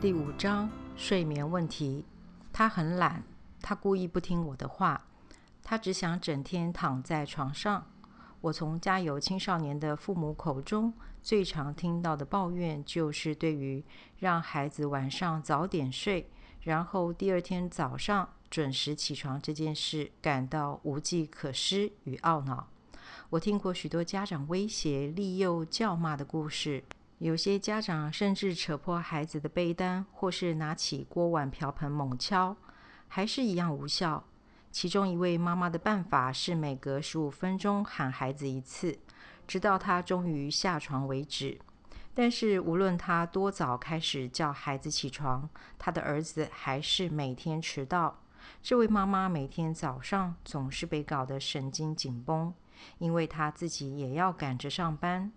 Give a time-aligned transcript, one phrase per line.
[0.00, 2.04] 第五章睡眠问题。
[2.52, 3.24] 他很懒，
[3.60, 5.04] 他故意不听我的话，
[5.64, 7.84] 他只想整天躺在床上。
[8.40, 13.84] 我从家有青少年的父母口中最常听到的抱怨，就是对于
[14.20, 16.30] 让孩子晚上早点睡，
[16.62, 22.68] 然后第二天早上准时起床这件事感到无计可施与懊恼。
[23.30, 26.84] 我听过许多家长威胁、利诱、叫骂的故事。
[27.18, 32.56] 有些家长甚至扯破孩子的被单，或是拿起锅碗瓢盆猛敲，
[33.08, 34.24] 还是一样无效。
[34.70, 38.96] 其中一位妈妈的办法是每隔十五分钟喊孩子一次，
[39.48, 41.58] 直到他终于下床为止。
[42.14, 48.20] 但是无论他多早开始叫孩子起床，他的儿子还是每天迟到。
[48.62, 52.54] 这位妈妈每天早上总是被搞得神经紧绷，
[52.98, 55.32] 因为她自己也要赶着上班。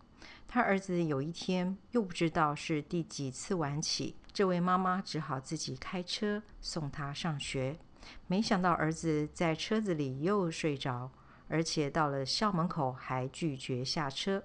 [0.54, 7.80] 他儿子有一天又不知道是第几次晚起，这位妈妈只好自己开车送他上学。
[8.28, 11.10] 没想到儿子在车子里又睡着，
[11.48, 14.44] 而且到了校门口还拒绝下车。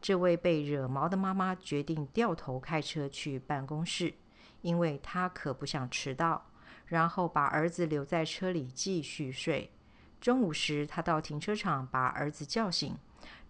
[0.00, 4.14] 这位被惹毛的妈妈决定掉头开车去办公室，
[4.60, 6.46] 因为她可不想迟到。
[6.86, 9.72] 然后把儿子留在车里继续睡。
[10.20, 12.96] 中午时，她到停车场把儿子叫醒。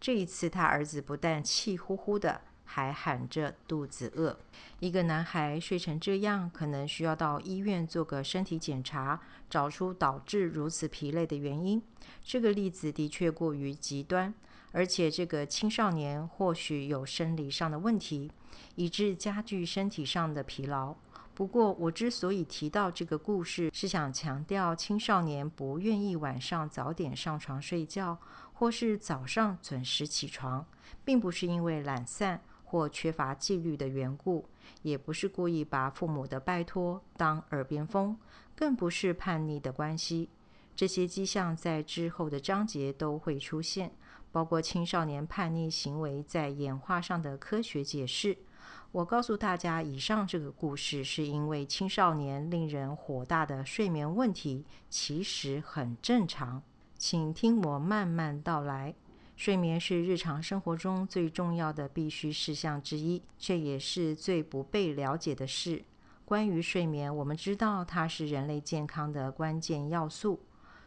[0.01, 4.39] 这一次，他儿子不但气呼呼的，还喊着肚子饿。
[4.81, 9.21] 一个男孩睡成这样，可能需要到医院做个身体检查，
[9.51, 11.83] 找出导致如此疲累的原因。
[12.23, 14.33] 这个例子的确过于极端，
[14.73, 18.31] 而且这个青少年或许有生理上的问题，
[18.77, 20.95] 以致加剧身体上的疲劳。
[21.35, 28.19] 不过，我之所以提到这个故事，是想强调青少年不愿意晚上早点上床睡觉，
[28.59, 30.67] 或是早上准时起床，
[31.05, 34.49] 并不是因为懒散或缺乏纪律的缘故，
[34.83, 38.19] 也不是故意把父母的拜托当耳边风，
[38.57, 40.29] 更不是叛逆的关系。
[40.75, 43.93] 这些迹象在之后的章节都会出现，
[44.33, 48.37] 包括青少年叛逆行为在演化上的科学解释。
[48.91, 56.61] 我告诉大家，以上这个故事是因为青少年令人火大的睡眠问题其实很正常，
[56.99, 58.93] 请听我慢慢道来。
[59.37, 65.85] 睡眠是日常生活中最重要的必须事项之一，却也是最不被了解的事。
[66.25, 70.41] 关于睡眠，我们知道它是人类健康的关键要素。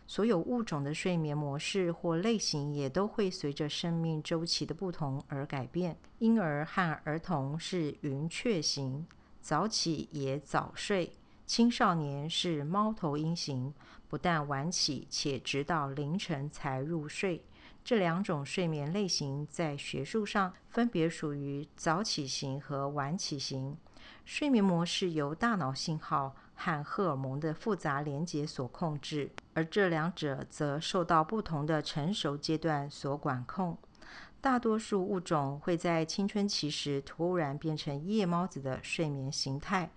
[0.06, 5.96] 所有物种的睡眠模式或类型也都会随着生命周期的不同而改变。
[6.20, 9.08] 婴儿和儿童是云雀型，
[9.40, 11.12] 早起也早睡；
[11.46, 13.74] 青少年是猫头鹰型，
[14.12, 17.42] 不但晚起，且直到凌晨才入睡。
[17.82, 23.78] 这两种睡眠类型在学术上分别属于早起型和晚起型。
[24.26, 29.32] 睡眠模式由大脑信号和荷尔蒙的复杂连接所控制。
[29.54, 33.78] 而这两者则受到不同的成熟阶段所管控。
[34.42, 39.90] 大多数物种会在青春期时突然变成夜猫子的睡眠形态，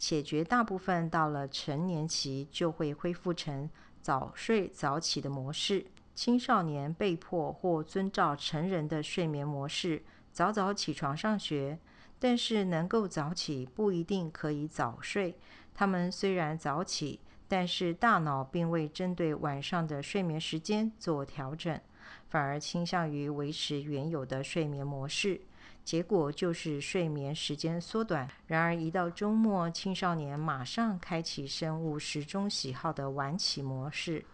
[0.00, 3.70] 且绝大部分到了成年期就会恢复成
[4.02, 5.86] 早睡早起的模式。
[6.14, 10.02] 青少年被迫或遵照成人的睡眠模式
[10.32, 11.78] 早早起床上学，
[12.18, 15.36] 但是能够早起不一定可以早睡。
[15.72, 17.20] 他们虽然早起。
[17.52, 21.80] 但是大脑并未针对晚上的睡眠时间做调整，
[22.28, 25.40] 反而倾向于维持原有的睡眠模式，
[25.90, 28.30] 结果就是睡眠时间缩短。
[28.46, 34.24] 然而一到周末，青少年马上开启生物时钟喜好的晚起模式。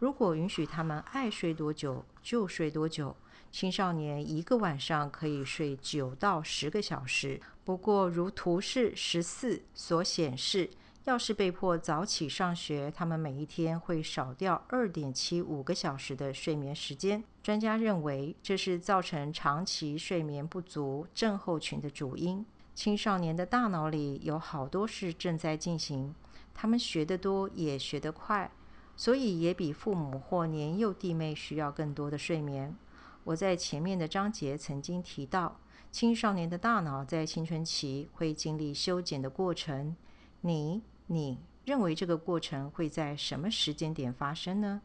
[0.00, 3.16] 如果允许他们爱睡多久就睡多久，
[3.50, 7.40] 青少年一个晚上可以睡九到十个小时。
[7.64, 10.68] 不过，如图示十四所显示。
[11.08, 17.24] 要是被迫早起上学，他们每一天会少掉二点七五个小时的睡眠时间。
[17.42, 22.44] 专家认为，这是造成长期睡眠不足症候群的主因。
[22.74, 26.14] 青少年的大脑里有好多事正在进行，
[26.52, 28.50] 他们学得多也学得快，
[28.94, 32.76] 所以也比父母或年幼弟妹需要更多的睡眠。
[33.24, 35.58] 我在前面的章节曾经提到，
[35.90, 39.96] 青少年的大脑在青春期会经历修剪的过程。
[40.42, 40.82] 你。
[41.10, 44.82] 你认为这个过程会在什么时间点发生呢？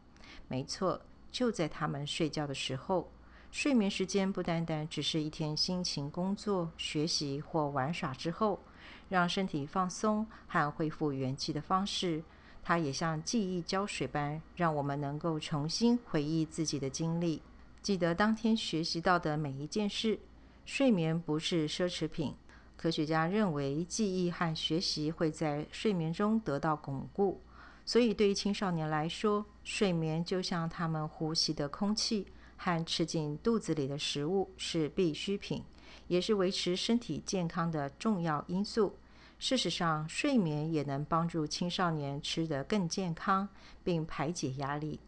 [0.48, 1.00] 没错，
[1.30, 3.10] 就在他们睡觉的时候。
[3.50, 8.58] 睡眠时间不单单只是一天辛勤工作、学习或玩耍之后，
[9.08, 12.24] 让身体放松和恢复元气的方式。
[12.62, 17.42] 它也像记忆胶水般，让我们能够重新回忆自己的经历，
[17.82, 20.18] 记得当天学习到的每一件事。
[20.64, 22.34] 睡眠不是奢侈品。
[22.76, 27.40] 科学家认为，记忆和学习会在睡眠中得到巩固，
[27.86, 32.26] 所以对于青少年来说，睡眠就像他们呼吸的空气
[32.56, 35.62] 和吃进肚子里的食物是必需品，
[36.08, 38.96] 也是维持身体健康的重要因素。
[39.38, 43.48] 事实上，睡眠也能帮助青少年吃得更健康，
[43.82, 45.00] 并排解压力。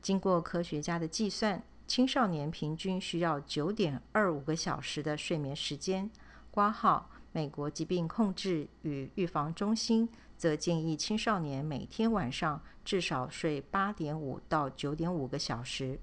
[0.00, 6.10] 经过科学家的计算，青少年平均需要九点二五个小时的睡眠时间。
[6.52, 10.06] 挂号，美国疾病控制与预防中心
[10.36, 15.98] 则建议青少年每天晚上至少睡八点五到九点五个小时。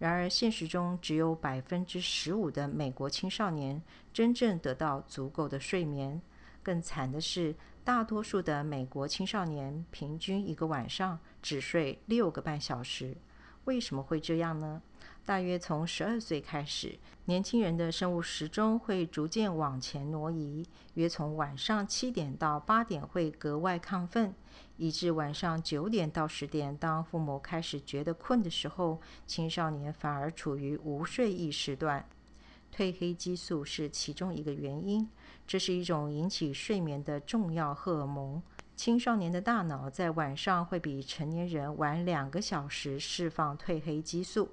[0.00, 3.80] 然而，现实中只有百分之十五的美国青少年
[4.12, 6.20] 真正得到足够的睡眠。
[6.60, 7.54] 更惨的是，
[7.84, 13.16] 大多数的美国青少年平均一个晚上只睡六个半小时。
[13.66, 14.82] 为什么会这样呢？
[15.28, 24.34] 大约从十二岁开始，年轻人的生物时钟会逐渐往前挪移，约从晚上七点到八点会格外亢奋，
[24.78, 32.08] 以致晚上九点到十点，当父母开始觉得困的时候，青少年反而处于无睡意时段。
[32.74, 35.06] 褪黑激素是其中一个原因。
[35.46, 38.42] 这是一种引起睡眠的重要荷尔蒙。
[38.74, 44.48] 青少年的大脑在晚上会比成年人晚两个小时释放褪黑激素，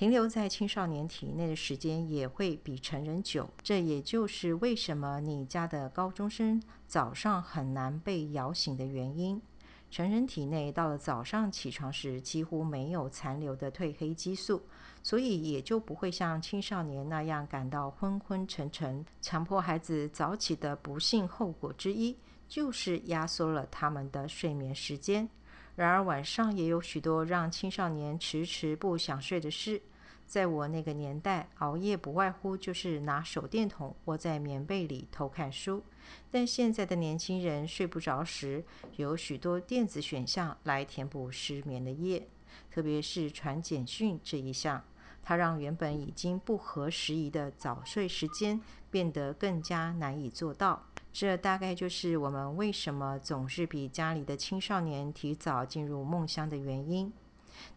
[0.00, 3.46] 停留在青少年体内的时间也会比成人久。
[3.62, 9.42] 这也就是为什么你家的高中生早上很难被摇醒的原因。
[9.90, 14.62] 成人体内到了早上起床时几乎没有残留的褪黑激素，
[15.02, 19.04] 所以也就不会像青少年那样感到昏昏沉沉。
[19.20, 22.16] 强迫孩子早起的不幸后果之一，
[22.48, 25.28] 就是压缩了他们的睡眠时间。
[25.76, 29.82] 然而晚上也有许多让青少年迟迟不想睡的事。
[30.30, 35.82] 在我那个年代，熬夜不外乎就是拿手电筒窝在棉被里偷看书。
[36.30, 42.28] 但现在的年轻人睡不着时，有许多电子选项来填补失眠的夜，
[42.70, 44.84] 特别是传简讯这一项，
[45.20, 50.86] 它让原本已经不合时宜的早睡时间变得更加难以做到。
[51.12, 57.12] 这大概就是我们为什么总是比家里的青少年提早进入梦乡的原因。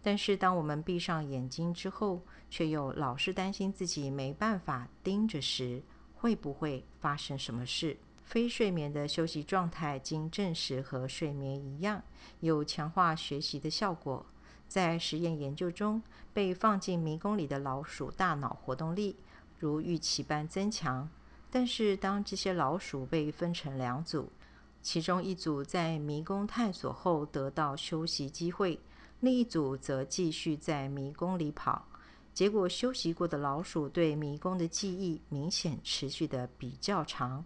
[0.01, 5.81] 但是，当我们闭上眼睛之后，却又老是担心自己没办法盯着时，
[6.15, 7.97] 会不会发生什么事？
[8.23, 12.01] 非睡眠的休息状态经证实和睡眠一样，
[12.39, 14.25] 有强化学习的效果。
[14.67, 16.01] 在实验研究中，
[16.33, 19.17] 被放进迷宫里的老鼠大脑活动力
[19.59, 21.09] 如预期般增强。
[21.51, 24.31] 但是，当这些老鼠被分成两组，
[24.81, 28.79] 其中一组在迷宫探索后得到休息机会。
[29.23, 31.87] 另一组则继续在迷宫里跑，
[32.33, 37.45] 结果休息过的老鼠对迷宫的记忆明显持续的比较长。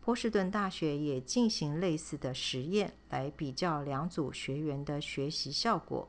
[0.00, 6.08] 波士顿大学也进行类似的实验，来比较两组学员的学习效果。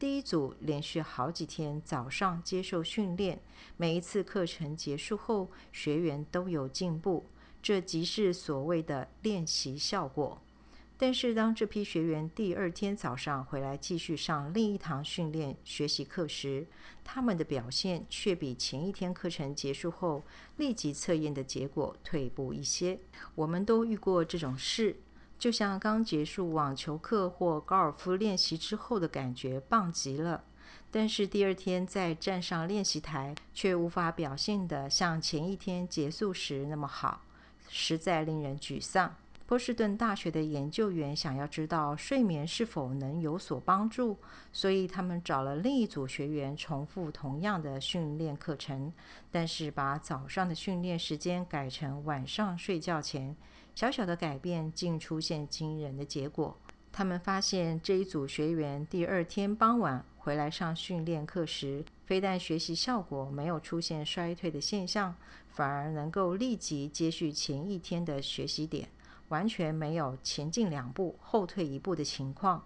[0.00, 3.40] 第一组连续好几天早上接受训练，
[3.76, 7.24] 每一次课程结束后，学员都有进步，
[7.62, 10.42] 这即是所谓的练习效果。
[10.98, 16.66] 但是，当这批学员第二天早上回来继续上另一堂训练学习课时，
[17.04, 20.24] 他们的表现却比前一天课程结束后
[20.56, 22.98] 立即测验的结果退步一些。
[23.34, 24.96] 我们都遇过这种事，
[25.38, 30.44] 就像刚结束网球课或高尔夫练习之后的感觉棒极了，
[30.90, 37.20] 但是第二天再站上练习台，却无法表现得像前一天结束时那么好，
[37.68, 39.14] 实在令人沮丧。
[39.46, 44.18] 波士顿大学的研究员想要知道睡眠是否能有所帮助，
[44.52, 48.92] 所以他们找了另一组学员重复同样的训练课程，
[49.30, 53.36] 但是把早上的训练时间改成晚上睡觉前。
[53.76, 56.56] 小小的改变竟出现惊人的结果。
[56.90, 65.14] 他们发现这一组学员第二天傍晚回来上训练课时，非但学习效果没有出现衰退的现象，
[65.50, 68.88] 反而能够立即接续前一天的学习点。
[69.28, 72.64] 完全没有前进两步后退一步的情况。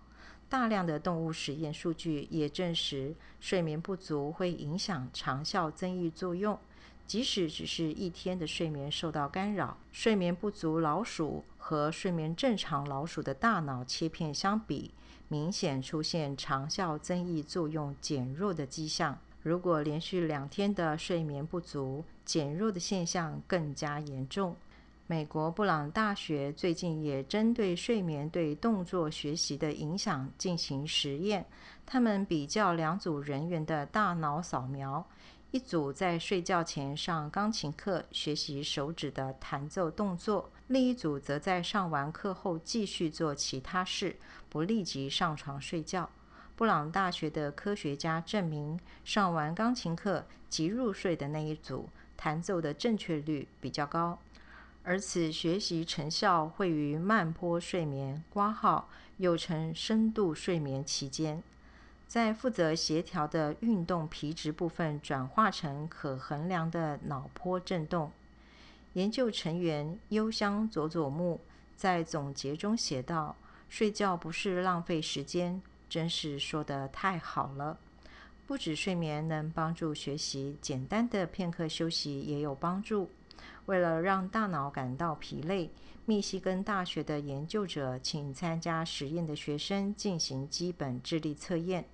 [0.48, 6.58] 大量的动物实验数据也证实，睡眠不足会影响长效增益作用。
[7.06, 14.92] 即使只是一天的睡眠受到干扰，睡眠不足老鼠和睡眠正常老鼠的大脑切片相比，
[15.26, 19.18] 明显出现长效增益作用减弱的迹象。
[19.42, 24.54] 如果连续两天的睡眠不足，减弱的现象更加严重。
[25.10, 31.44] 美国布朗大学最近也针对睡眠对动作学习的影响进行实验。
[31.84, 35.04] 他们比较两组人员的大脑扫描，
[35.50, 44.14] 一组在睡觉前上钢琴课，学习手指的弹奏动作；另一组则在上完课后继续做其他事，
[44.48, 46.08] 不立即上床睡觉。
[46.54, 54.16] 布朗大学的科学家证明，上完钢琴课即入睡的那一组，弹奏的正确率比较高，
[54.82, 61.42] 而此学习成效会于慢波睡眠（挂号又称深度睡眠）期间。
[62.08, 68.10] 在负责协调的运动皮质部分转化成可衡量的脑波振动。
[68.94, 71.40] 研究成员幽香佐佐木
[71.76, 73.36] 在总结中写道
[73.70, 77.78] ：“睡觉不是浪费时间，真是说得太好了。
[78.48, 83.08] 不止睡眠能帮助学习，简单的片刻休息也有帮助。
[83.66, 85.70] 为了让大脑感到疲累，
[86.06, 91.84] 密西根大学的研究者请参加实验的学生进行基本智力测验。”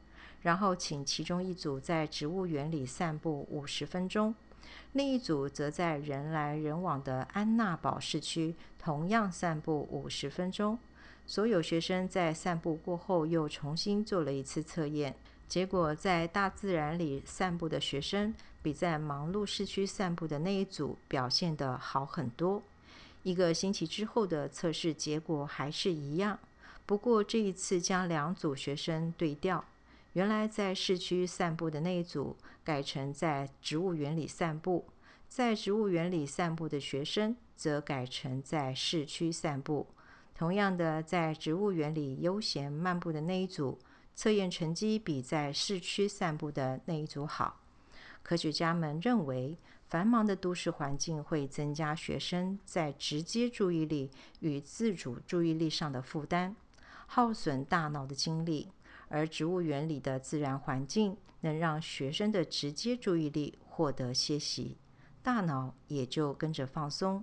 [0.43, 4.33] 然后请其中一组在植物园里散步五十分钟，
[4.93, 10.79] 另一组则在人来人往的安娜堡市区同样散步五十分钟。
[11.27, 15.17] 所有学生在散步过后又重新做了一次测验，
[15.49, 22.63] 结果在大自然里散步的学生比在忙碌市区散步的那一组表现得好很多。
[23.23, 26.39] 一个星期之后的测试结果还是一样，
[26.85, 29.65] 不过这一次将两组学生对调。
[30.13, 34.85] 原来在市区散步的那一组改成在植物园里散步，
[35.29, 39.87] 在植物园里散步的学生则改成在市区散步。
[40.35, 43.79] 同样的，在植物园里悠闲漫步的那一组，
[44.17, 47.61] 测验成绩比在市区散步的那一组好。
[48.23, 49.57] 科学家们认为，
[49.87, 56.57] 繁忙的都市环境会增加学生在直接注意力与自主注意力上的负担，
[57.07, 58.73] 耗损大脑的精力。
[59.09, 64.79] 而植物园里的自然环境能让学生的直接注意力获得歇息，
[65.23, 67.23] 大脑也就跟着放松。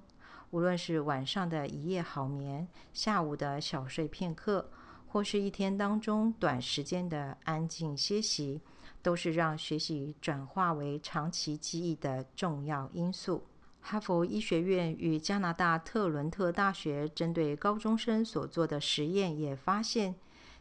[0.52, 4.70] 无论是晚上的一夜好眠，下午的小睡片刻，
[5.14, 8.60] 或是一天当中短时间的安静歇息，
[9.04, 13.44] 都是让学习转化为长期记忆的重要因素。
[13.80, 20.16] 哈佛医学院与加拿大特伦特大学针对高中生所做的实验也发现。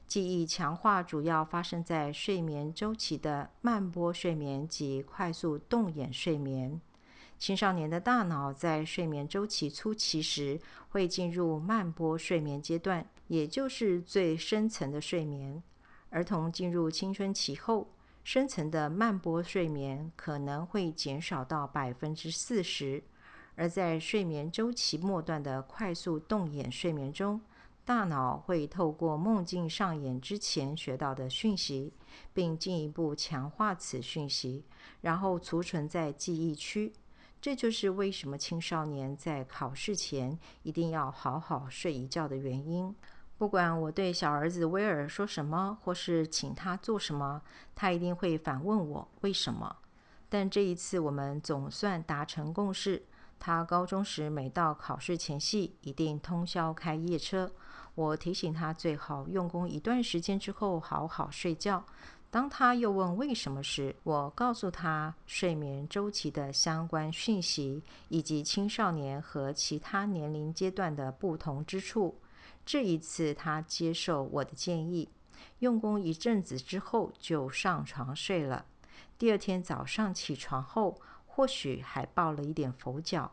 [0.06, 6.78] 记忆强化主要发生在睡眠周期的慢波睡眠及快速动眼睡眠。
[7.38, 15.62] 青少年的大脑在睡眠周期初期时会进入慢波睡眠阶段，也就是最深层的睡眠。
[16.10, 17.88] 儿童进入青春期后，
[18.22, 23.02] 深层的慢波睡眠可能会减少到百分之四十，
[23.54, 27.40] 而在睡眠周期末段的快速动眼睡眠中。
[27.84, 31.92] 大脑会透过梦境上演之前学到的讯息，
[32.32, 34.64] 并进一步强化此讯息，
[35.00, 36.92] 然后储存在记忆区。
[37.40, 42.94] 这就是为什么青少年在考试前一定要好好睡一觉的原因。
[43.42, 47.42] 不管我对小儿子威尔说什么，或是请他做什么，
[47.74, 49.78] 他一定会反问我为什么。
[50.28, 53.02] 但这一次，我们总算达成共识。
[53.40, 57.50] 他高中时每到考试前夕，一定通宵开夜车。
[57.96, 61.84] 我提醒他最好用功一段时间之后好好睡觉。
[62.30, 72.20] 当他又问为什么时，我告诉他睡眠周期的相关讯息以及青少年和其他年龄阶段的不同之处。
[72.64, 75.08] 这一次他接受我的建议，
[75.58, 78.64] 用功一阵子之后就上床睡了。
[79.18, 83.32] 第二天早上起床后，或许还抱了一点佛脚。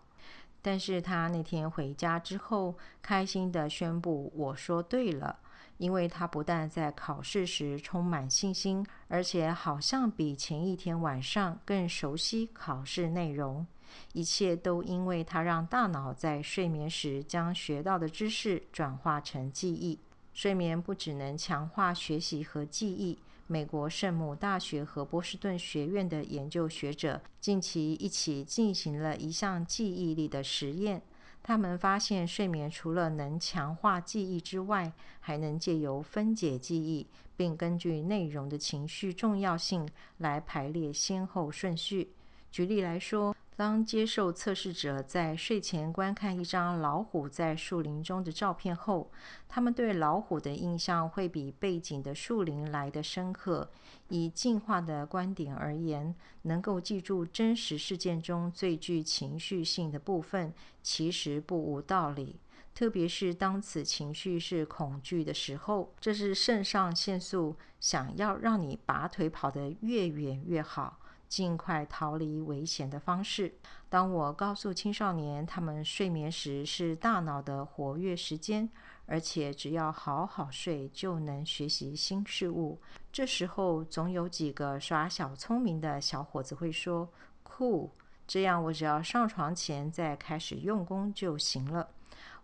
[0.62, 5.40] 但是他那天回家之后，开心地宣布：“我说对了，
[5.78, 13.66] 因为他不但在考试时充满信心，而且好像比前一天晚上更熟悉考试内容。
[14.14, 20.00] 一切都因为它让大脑在睡眠时将学到的知识转化成记忆。
[20.34, 23.18] 睡眠不只能强化学习和记忆。”
[23.52, 31.02] 美国圣母大学和波士顿学院的研究学者近期一起进行了一项记忆力的实验。
[31.42, 42.12] 他们发现，睡眠除了能强化记忆之外，还能借由分解记忆，并根据内容的情绪重要性来排列先后顺序。
[42.52, 49.12] 举例来说，当接受测试者在睡前观看一张老虎在树林中的照片后，
[49.50, 53.70] 他们对老虎的印象会比背景的树林来得深刻。
[54.08, 62.40] 以进化的观点而言，能够记住真实事件中最具情绪性的部分，其实不无道理。
[62.74, 70.98] 特别是当此情绪是恐惧的时候，这是肾上腺素想要让你拔腿跑得越远越好。
[71.30, 73.54] 尽快逃离危险的方式。
[73.88, 78.70] 当我告诉青少年他们睡眠时是大脑的活跃时间，
[79.06, 82.82] 而且只要好好睡就能学习新事物，
[83.12, 87.10] 这时候总有几个耍小聪明的小伙子会说
[87.44, 87.92] ：“酷，
[88.28, 91.88] 这样我只要上床前再开始用功就行了。”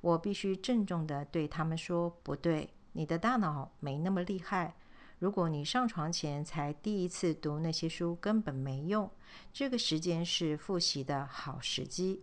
[0.01, 4.75] 我必须郑重地对他们说：“不对，你的大脑没那么厉害。”
[5.19, 9.10] 如果你上床前才第一次读那些书，根本没用。
[9.53, 12.22] 这个时间是复习的好时机。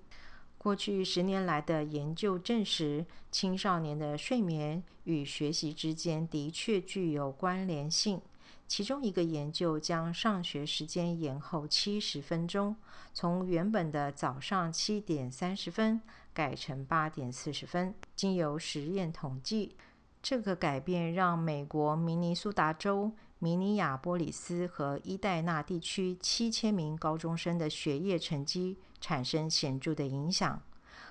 [0.59, 8.21] 过去十年来的研究证实，青少年的睡眠与学习之间的确具有关联性。
[8.69, 12.77] 其中一个研究将上学时间延后七十分钟，
[13.13, 16.01] 从原本的早上七点三十分
[16.33, 17.95] 改成八点四十分。
[18.15, 19.75] 经由实验统计。
[20.23, 23.11] 这个改变让美国明尼苏达州、
[23.41, 30.63] 明尼亚波里斯和伊代纳地区七千名高中生的学业成绩产生显著的影响。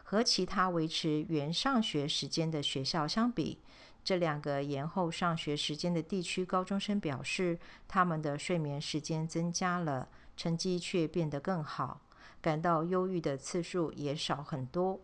[0.04, 3.60] 和其他维持原上学时间的学校相比，
[4.02, 12.00] 这两个延后上学时间的地区高中生表示，他们的睡眠时间增加了，成绩却变得更好，
[12.42, 15.02] 感到忧郁的次数也少很多。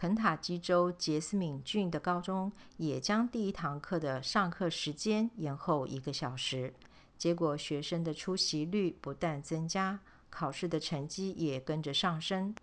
[0.00, 6.72] 肯塔基州杰斯敏郡的高中也将第一堂课的上课时间延后一个小时，
[7.18, 12.54] 结果学生的出席率不但增加，考试的成绩也跟着上升。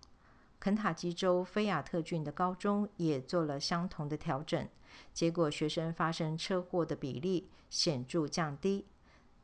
[0.59, 4.67] 肯塔基州菲亚特郡的高中也做了相同的调整，
[5.13, 8.83] 结果学生发生车祸的比例显著降低。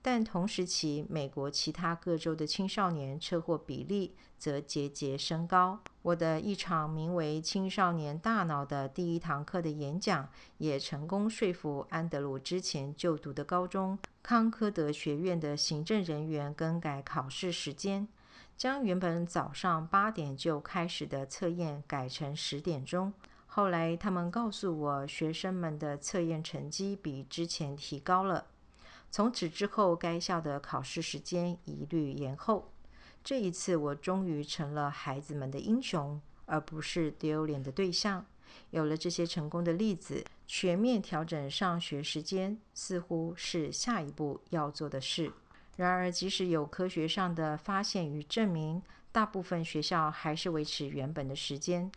[0.05, 5.79] 但同时期，美国其他各州的青少年车祸比例则节节升高。
[6.01, 18.05] 我的一场名为《青少年大脑》的第一堂课的演讲，也成功说服安德鲁之前就读的高中康科德学院的行政人员更改考试时间，
[18.57, 23.13] 将原本早上八点就开始的测验改成十点钟。
[23.47, 28.47] 后来，他们告诉我，学生们的测验成绩比之前提高了。
[29.13, 32.71] 从此之后，该校的考试时间一律延后。
[33.23, 38.25] 这一次，我终于成了孩子们的英雄，而不是丢脸的对象。
[38.71, 45.31] 有了这些成功的例子，全面调整上学时间似乎是下一步要做的事。
[45.75, 51.91] 然而，即使有科学上的发现与证明，大部分学校还是维持原本的时间。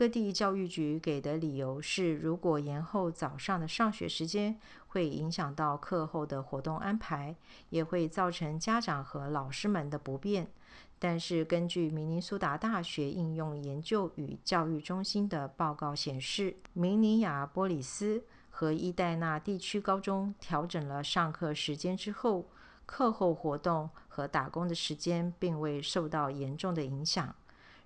[0.00, 7.36] 各地教育局给的理由是，如果延后早上的上学时间，会影响到课后的活动安排，
[7.68, 10.50] 也会造成家长和老师们的不便。
[10.98, 22.46] 但是，根据明尼苏达大学应用研究与教育中心的报告显示，明尼亚波利斯和伊代纳地区高中调整了上课时间之后，
[22.86, 27.34] 课后活动和打工的时间并未受到严重的影响。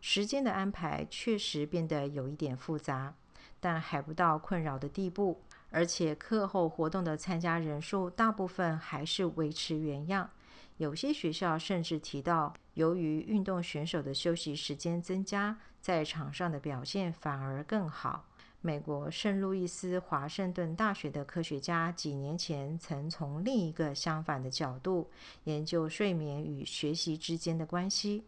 [0.07, 3.15] 时间的安排确实变得有一点复杂，
[3.59, 5.41] 但还不到困扰的地步。
[5.71, 10.29] 而且课后活动的参加人数大部分还是维持原样。
[10.77, 18.27] 有些学校甚至提到，由于运动选手的休息时间增加，在场上的表现反而更好。
[18.61, 25.11] 美国圣路易斯华盛顿大学的科学家几年前曾从另一个相反的角度
[25.45, 28.25] 研究睡眠与学习之间的关系。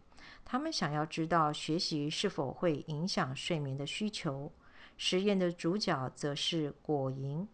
[0.49, 4.49] 他们想要知道学习是否会影响睡眠的需求。
[4.95, 7.45] 实验的主角则是果蝇。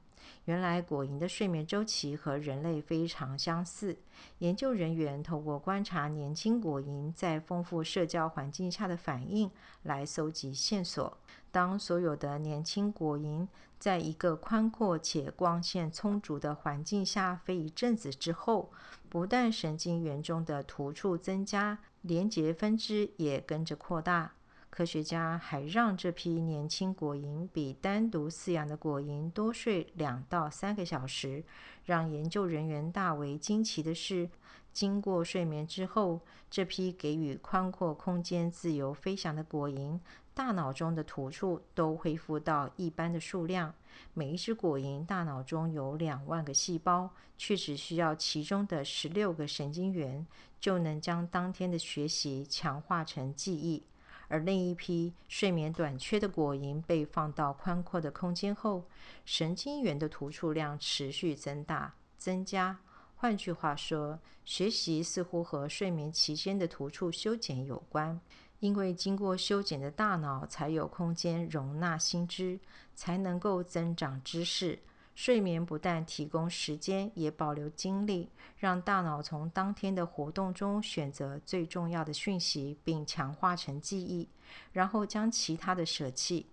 [0.46, 3.98] 原来果蝇的睡眠周期和人类非常相似。
[4.40, 9.50] 研究人员透过观察年轻果蝇在丰富社交环境下的反应
[9.84, 11.18] 来搜集线索。
[11.52, 18.72] 当所有的年轻果蝇在一个宽阔且光线充足的环境下飞一阵子之后，
[19.10, 21.80] 不但神经元中的突触增加。
[22.04, 24.34] 连结分支也跟着扩大。
[24.74, 31.44] 科学家还让这批年轻果蝇比单独饲养的果蝇多睡两到三个小时。
[31.86, 34.28] 让研究人员大为惊奇的是，
[34.72, 40.00] 经过睡眠之后，这批给予宽阔空间自由飞翔的果蝇，
[40.34, 43.76] 大脑中的突触都恢复到一般的数量。
[44.16, 50.26] 每一只果蝇大脑中有两万个细胞，却只需要其中的十六个神经元。
[50.60, 53.84] 就能将当天的学习强化成记忆，
[54.28, 58.86] 而另一批睡眠短缺的果蝇被放到宽阔的空间后，
[59.26, 62.80] 神经元的突触量持续增大、增加。
[63.16, 68.20] 换句话说，学习似乎和睡眠期间的突触修剪有关，
[68.60, 72.60] 因为经过修剪的大脑才有空间容纳新知，
[72.96, 74.80] 才能够增长知识。
[75.16, 84.28] 睡眠不但提供时间，也保留精力，让大脑从当天的活动中选择最重要的讯息，并强化成记忆，
[84.72, 86.48] 然后将其他的舍弃。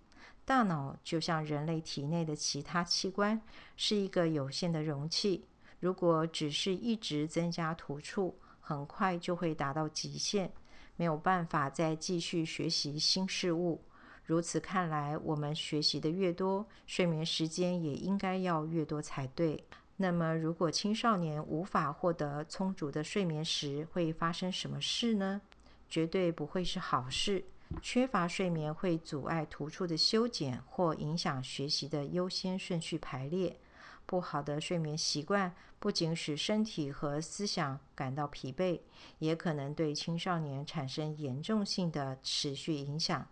[0.45, 3.41] 大脑就像人类体内的其他器官，
[3.75, 5.45] 是一个有限的容器。
[5.79, 10.51] 如果只是一直增加突触，很快就会达到极限，
[10.95, 13.81] 没有办法再继续学习新事物。
[14.23, 19.63] 如此看来，我们学习的越多，睡眠时间也应该要越多才对。
[19.97, 25.41] 那么，如果青少年无法获得充足的睡眠时，会发生什么事呢？
[25.89, 27.43] 绝对不会是好事。
[27.81, 33.57] 缺乏睡眠会阻碍突触的修剪，或影响学习的优先顺序排列。
[34.05, 38.81] 不好的睡眠习惯不仅使身体和思想感到疲惫，
[39.19, 43.27] 也可能对青少年产生严重性的持续影响。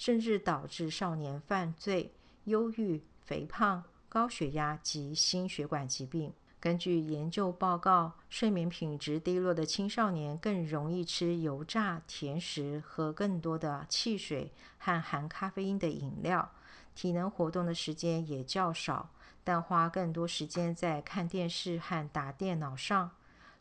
[0.00, 2.10] 甚至导致少年犯罪、
[2.44, 6.32] 忧郁、肥胖、高血压及心血管疾病。
[6.58, 16.50] 根据研究报告，睡眠品质低落的青少年更容易吃油炸、甜食，喝更多的汽水和含咖啡因的饮料，
[16.94, 19.10] 体能活动的时间也较少，
[19.44, 23.10] 但花更多时间在看电视和打电脑上。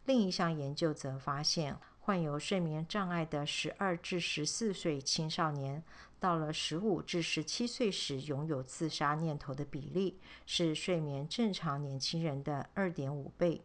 [0.05, 1.75] 另一项研究则发现，
[2.09, 5.83] 患有睡眠障碍的十二至十四岁青少年。
[6.19, 10.17] 到了十五至十七岁时，拥有自杀念头的比例
[10.47, 13.61] 是睡眠正常年轻人的二点五倍。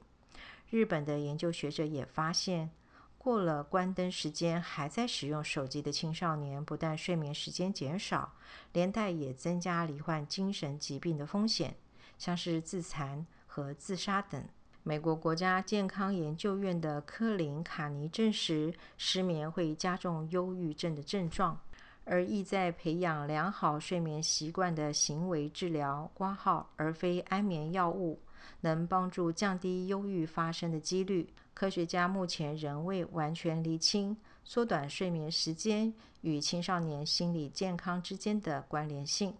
[0.69, 2.71] 日本的研究学者也发现，
[3.17, 8.35] 过了关灯时间还在使用手机的青少年，不但睡眠时间减少，
[8.75, 11.77] 连带也增加罹患精神疾病的风险，
[12.19, 14.47] 像是自残和自杀等。
[14.87, 21.59] 美国国家健康研究院的科林·卡尼证实，失眠会加重忧郁症的症状。
[22.05, 28.21] 而意在培养良好睡眠习惯的行为治疗挂号，而非安眠药物，
[28.61, 31.33] 能帮助降低忧郁发生的几率。
[31.55, 39.35] 科学家目前仍未完全厘清缩短睡眠时间与青少年心理健康之间的关联性，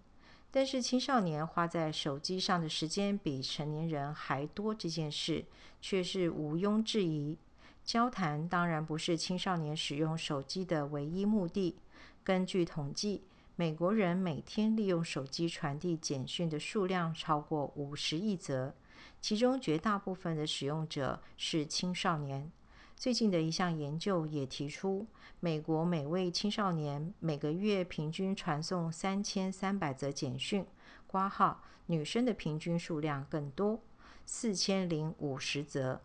[0.57, 5.45] 但是青少年花在手机上的时间比成年人还多这件事
[5.81, 7.37] 却是毋庸置疑。
[7.83, 11.75] 交谈当然不是青少年使用手机的唯一目的。
[12.23, 13.25] 根据统计，
[13.57, 18.73] 美国人每天利用手机传递简讯的数量超过五十亿则，
[19.21, 22.49] 其中绝大部分的使用者是青少年。
[23.05, 25.07] 最近的一项研究也提出，
[25.39, 30.65] 美国每位青少年每个月平均传送三千三百则简讯，
[31.07, 33.79] 挂号女生的平均数量更多，
[34.25, 36.01] 四千零五十则。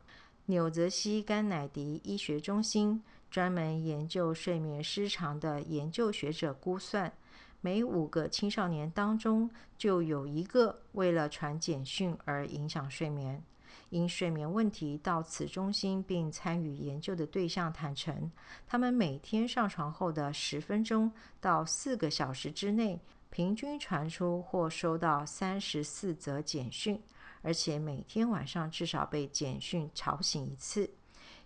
[0.48, 3.02] 纽泽西甘乃迪医学中心。
[3.32, 7.14] 专门研究睡眠失常的研究学者估算，
[7.62, 13.42] 每五个青少年当中就有一个为了传简讯而影响睡眠。
[13.90, 18.32] 因睡眠问题到此中心并参与研究的对象坦诚，
[18.68, 23.00] 他们每天上床后的十分钟到四个小时之内，
[23.30, 27.02] 平均传出或收到三十四则简讯，
[27.42, 30.90] 而且每天晚上至少被简讯吵醒一次。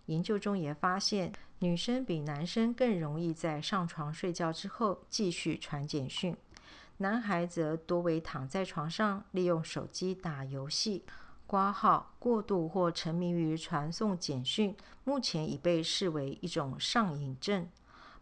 [0.07, 6.35] 研究中也发现，女生比男生更容易在上床睡觉之后继续传简讯，
[6.97, 11.05] 男孩则多为躺在床上利用手机打游戏。
[11.53, 17.69] 挂号过度或沉迷于传送简讯，目前已被视为一种上瘾症。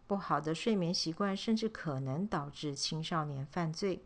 [0.06, 4.04] 不好的睡眠习惯甚至可能导致青少年犯罪。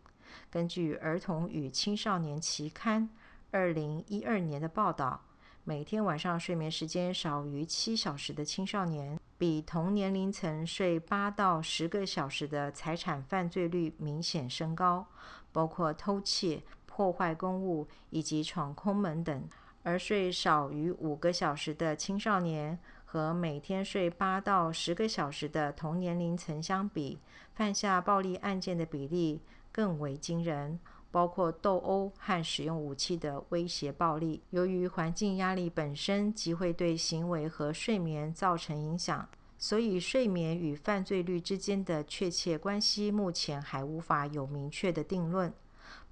[0.48, 3.02] 根据《儿童与青少年期刊》
[3.50, 5.20] 二零一二年的报道。
[5.64, 15.08] 每天晚上睡眠时间少于七小时的青少年，比同年龄层睡八到十个小时的财产犯罪率明显升高，
[15.50, 16.62] 包括偷窃、
[16.96, 19.46] 破坏公物以及闯空门等。
[19.82, 27.18] 而睡少于五个小时的青少年和每天睡八到十个小时的同年龄层相比，
[27.54, 30.80] 犯下暴力案件的比例更为惊人。
[31.12, 34.42] 包括斗殴和使用武器的威胁暴力。
[34.50, 45.50] 由于环境压力本身即会对行为和睡眠造成影响，所以睡眠与犯罪率之间的确切关系目前还无法有明确的定论。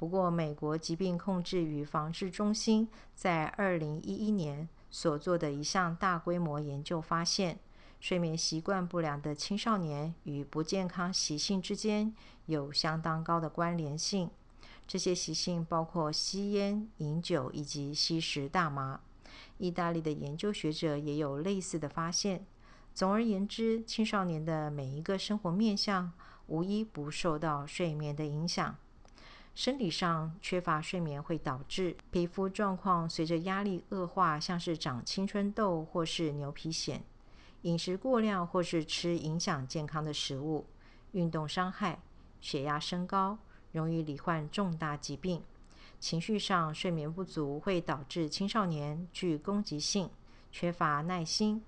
[0.05, 7.59] 不过，美国疾病控制与防治中心在2011年所做的一项大规模研究发现，
[8.01, 12.15] 睡眠习惯不良的青少年与不健康习性之间
[12.45, 14.29] 有相当高的关联性。
[14.87, 19.01] 这些习性包括吸烟、饮酒以及吸食大麻。
[19.57, 22.45] 意大利的研究学者也有类似的发现。
[22.93, 26.13] 总而言之，青少年的每一个生活面向
[26.49, 28.77] 无一不受到睡眠的影响。
[29.55, 36.99] 生理上缺乏睡眠会导致皮肤状况随着压力恶化，像是长青春痘或是牛皮癣；
[37.63, 40.65] 饮食过量或是吃影响健康的食物；
[41.13, 42.01] 运动伤害；
[42.41, 43.39] 血压升高，
[43.71, 45.41] 容易罹患重大疾病；
[46.01, 50.11] 情绪上睡眠不足会导致青少年具攻击性、
[50.51, 51.63] 缺乏耐心、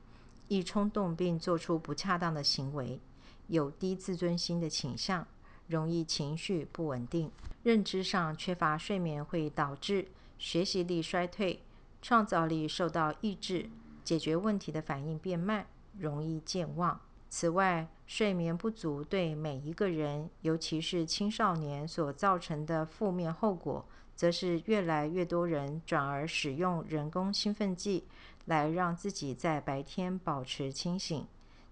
[0.49, 3.01] 易冲动并做出不恰当的行为，
[3.46, 5.25] 有低自尊心的倾向。
[5.68, 7.31] 容易情绪不稳定，
[7.62, 11.62] 认知上缺乏睡眠会导致学习力衰退、
[12.00, 13.68] 创造力受到抑制、
[14.05, 15.66] 解决问题的反应变慢、
[15.98, 17.00] 容易健忘。
[17.29, 28.05] 此外，睡眠不足对每一个人，尤其是青少年所造成的负面后果，则是越来越多人转而使用人工兴奋剂
[28.44, 31.26] 来让自己在白天保持清醒。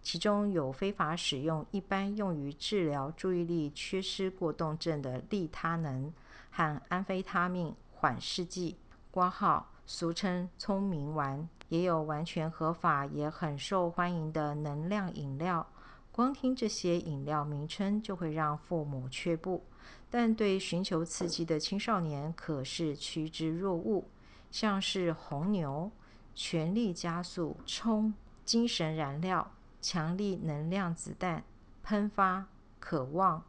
[0.04, 6.12] 其中有非法使用一般用于治疗注意力缺失过动症的利他能
[6.50, 8.76] 和安非他命缓释剂
[9.10, 15.66] （挂号俗称聪明丸），也有完全合法也很受欢迎的能量饮料。
[16.12, 19.64] 光听这些饮料名称就会让父母却步，
[20.10, 24.04] 但对寻求刺激的青少年可是趋之若鹜。
[24.50, 25.90] 像是红牛、
[26.34, 28.14] 全力加速、冲、
[28.44, 29.50] 精神燃料。
[29.84, 31.44] 强力能量子弹
[31.82, 32.46] 喷发，
[32.80, 33.44] 渴望，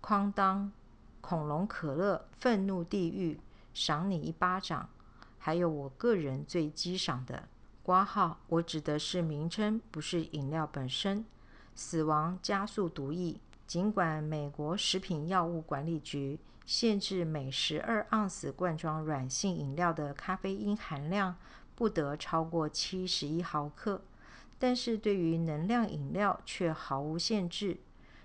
[0.00, 0.70] 哐当，
[1.20, 3.40] 恐龙可乐，愤怒地狱，
[3.74, 4.88] 赏你一巴掌，
[5.40, 7.48] 还有我个人最激赏的
[7.82, 11.24] 挂号，我指的是名称，不是饮料本身。
[11.74, 21.34] 死亡加速毒液，尽管美国食品药物管理局限制每十二盎司罐装软性饮料的咖啡因含量
[21.74, 24.02] 不得超过七十一毫克。
[24.58, 27.78] 但是对于能量饮料却毫无限制，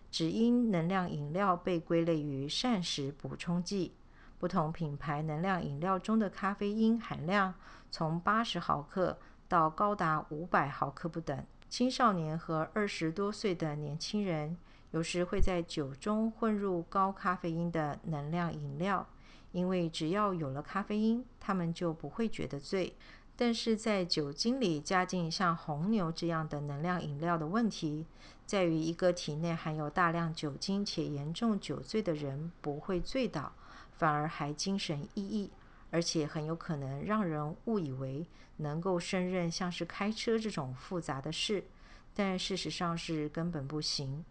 [0.10, 3.94] 只因能量饮料被归类于膳食补充剂。
[4.40, 7.54] 不同品牌能量饮料中的咖啡因含量
[7.92, 11.46] 从八十毫克到高达五百毫克不等。
[11.70, 14.58] 青少年和二十多岁的年轻人
[14.92, 19.08] 有时会在酒中混入高咖啡因的能量饮料，
[19.52, 22.96] 因为只要有了咖啡因，他们就不会觉得醉。
[23.42, 28.06] 但是在酒精里加进像红牛这样的能量饮料的问题，
[28.46, 33.52] 在于一个体内含有大量酒精且严重酒醉的人不会醉倒，
[33.94, 35.50] 反而还精神奕奕，
[35.90, 38.28] 而且很有可能让人误以为
[38.58, 41.64] 能够胜任像是开车这种复杂的事，
[42.14, 44.24] 但事实上是根本不行。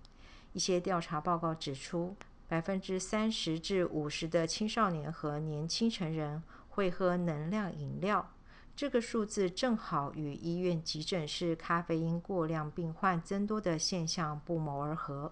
[0.53, 2.15] 一些调查报告指出，
[2.47, 8.31] 百分之三十至五十的青少年和年轻成人会喝能量饮料。
[8.81, 15.31] 这个数字正好与医院急诊室咖啡因过量病患增多的现象不谋而合。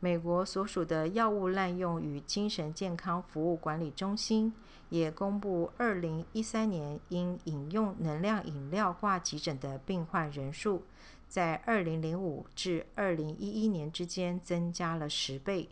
[0.00, 4.52] 美国所属的药物滥用与精神健康服务管理中心
[4.90, 10.82] 也公布，二零一三年因饮用能量饮料挂急诊的病患人数，
[11.26, 15.70] 在二零零五至二零一一年之间增加了十倍，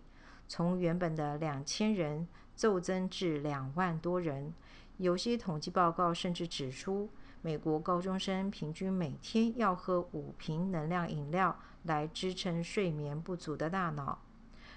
[0.48, 4.54] 从原本的两千人骤增至两万多人。
[4.96, 7.08] 有些统计报告甚至指出，
[7.40, 14.18] 美国高中生平均每天要喝五瓶能量饮料来支撑睡眠不足的大脑。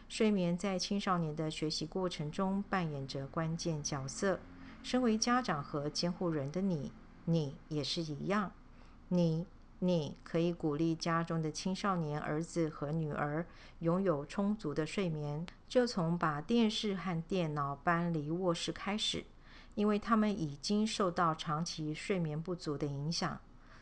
[0.08, 4.40] 睡眠在青少年的学习过程中扮演着关键角色。
[4.84, 6.92] 身为家长和监护人的你，
[7.26, 8.52] 你也是一样。
[9.10, 9.46] 你，
[9.80, 13.46] 你可以鼓励家中的青少年儿子和女儿
[13.80, 19.24] 拥有充足的睡眠，就从把电视和电脑搬离卧室开始。
[19.76, 23.40] 因为他们已经受到长期睡眠不足的影响，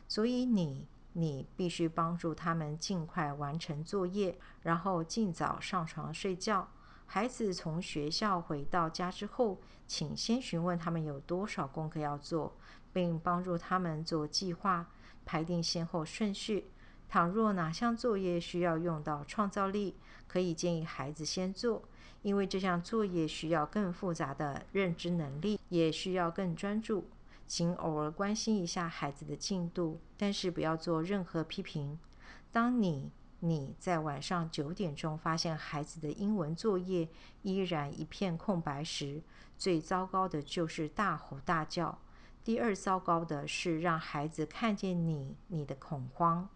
[0.08, 6.68] 所以你你必须帮助他们尽快完成作业，然后尽早上床睡觉。
[7.06, 12.56] 孩子从学校回到家之后，请先询问他们有多少功课要做，
[12.94, 14.88] 并帮助他们做计划，
[15.26, 16.70] 排定先后顺序。
[17.08, 19.96] 倘若哪项作业需要用到创造力，
[20.28, 21.82] 可以建议孩子先做。
[22.22, 27.06] 因为这项作业需要更复杂的认知能力，也需要更专注。
[27.48, 31.98] 请偶尔关心一下孩子的进度，但是不要做任何批评。
[32.52, 37.08] 当你你在晚上九点钟发现孩子的英文作业
[37.42, 39.22] 依然一片空白时，
[39.58, 41.98] 最糟糕的就是大吼大叫。
[42.44, 46.48] 第二糟糕的是让孩子看见你你的恐慌。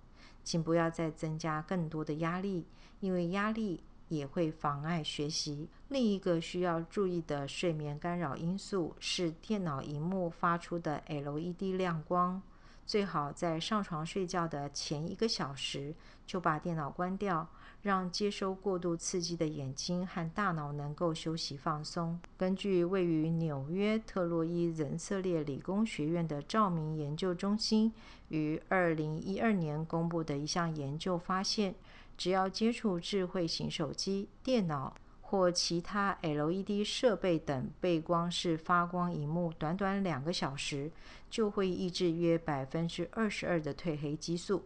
[0.43, 2.67] 请不要再增加更多的压力，
[2.99, 3.81] 因为压力。
[4.15, 5.67] 也会妨碍学习。
[5.89, 12.41] 另一个需要注意的睡眠干扰因素是电脑荧幕发出的 LED 亮光。
[12.85, 15.95] 最好在上床睡觉的前一个小时
[16.25, 17.47] 就把电脑关掉，
[17.83, 22.17] 让接收过度刺激的眼睛和大脑能够休息放松。
[22.37, 27.93] 根据位于纽约特洛伊人色列理工学院的照明研究中心
[28.29, 31.75] 于二零一二年公布的一项研究发现，
[32.17, 40.89] 只要接触智慧型手机、电脑或其他 LED 设备等背光式发光荧幕，短短两个小时，
[41.29, 44.63] 就会抑制约百分之二十二的褪黑激素。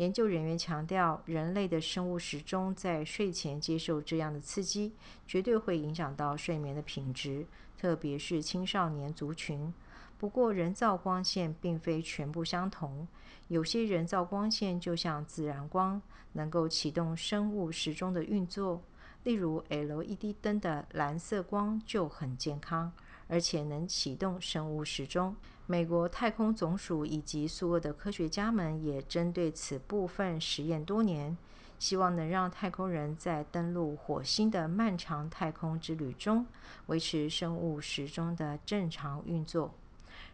[0.00, 4.94] 研究人员强调，人类的生物时钟在睡前接受这样的刺激，
[5.26, 7.44] 绝对会影响到睡眠的品质，
[7.76, 9.70] 特别是青少年族群。
[10.16, 13.06] 不过，人造光线并非全部相同，
[13.48, 16.00] 有些人造光线就像自然光，
[16.32, 18.80] 能够启动生物时钟的运作。
[19.24, 22.90] 例如，LED 灯的蓝色光就很健康，
[23.28, 25.36] 而且能启动生物时钟。
[25.70, 31.38] 美国太空总署以及苏俄的科学家们也针对此部分实验多年，
[31.78, 36.44] 希望能让太空人在登陆火星的漫长太空之旅中
[36.86, 39.72] 维持生物时钟的正常运作。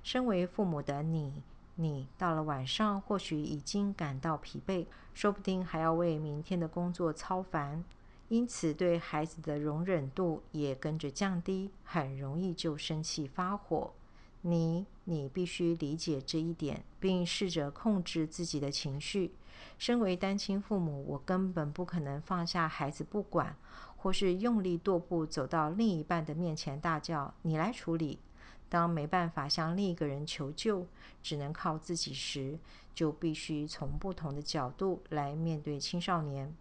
[0.03, 1.42] 身为父母的你，
[1.75, 7.85] 你到了晚上或许已经感到疲惫，说不定还要为明天的工作操烦，
[8.31, 13.92] 因此对孩子的容忍度也跟着降低，很容易就生气发火。
[14.48, 19.32] 你，你必须理解这一点，并试着控制自己的情绪。
[19.76, 23.56] 身为单亲父母，我根本不可能放下孩子不管，
[23.96, 28.20] 或是用力跺步走到另一半的面前大叫：“你来处理。”
[28.68, 30.87] 当没办法向另一个人求救，
[31.22, 32.56] 只能靠自己时，
[32.94, 36.54] 就必须从不同的角度来面对青少年。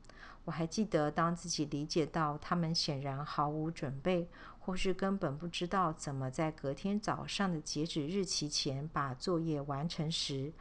[0.45, 4.27] 我还记得，当自己理解到他们显然毫无准备。
[4.65, 10.51] 或是根本不知道怎么在隔天早上的截止日期前把作业完成时，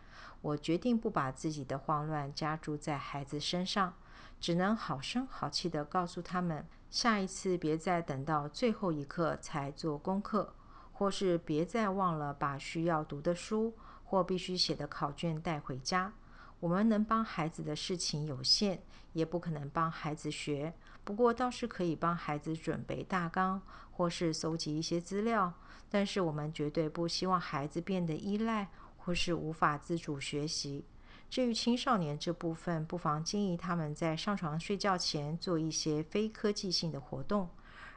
[0.42, 3.94] 我决定不把自己的慌乱加注在孩子身上，
[4.38, 10.52] 只能好声好气地告诉他们：下一次别再等到最后一刻才做功课，
[10.92, 16.12] 或是别再忘了把需要读的书或必须写的考卷带回家。
[16.60, 18.82] 我们能帮孩子的事情有限，
[19.14, 20.74] 也不可能帮孩子学。
[21.04, 25.52] 不过倒是可以帮孩子准备大纲，或是搜集一些资料。
[25.90, 30.84] 但是我们绝对不希望孩子变得依赖，或是无法自主学习。
[31.30, 37.48] 至于青少年这部分，不妨建议他们在上床睡觉前做一些非科技性的活动，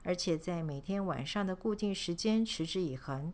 [0.04, 3.34] 而且在每天晚上的固定时间持之以恒。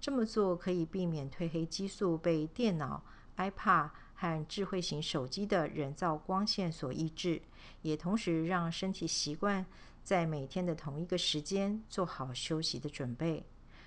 [0.00, 3.02] 这么做可以避免褪黑激素被电脑、
[3.36, 3.90] iPad。
[4.20, 7.40] 和智慧型手机的人造光线所抑制，
[7.80, 9.64] 也同时让身体习惯
[10.04, 13.46] 在每天的同一个时间做好休息的准备。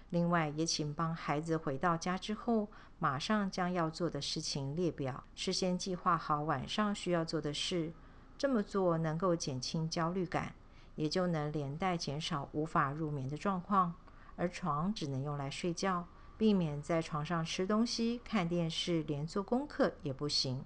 [0.10, 2.68] 另外，也请帮孩子回到家之后，
[2.98, 7.94] 马上将要做的事情列表，事先计划好晚上需要做的事。
[8.36, 10.56] 这么做能够减轻焦虑感，
[10.96, 13.94] 也就能连带减少无法入眠的状况。
[14.36, 16.08] 而床只能用来睡觉。
[16.44, 20.62] 避免在床上吃东西、看电视，连做功课也不行。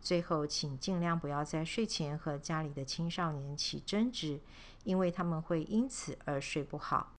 [0.00, 4.40] 最后，请尽量不要在睡前和家里的青少年起争执，
[4.82, 7.08] 因为他们会因此而睡不好。